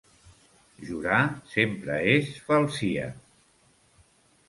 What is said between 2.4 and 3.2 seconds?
falsia.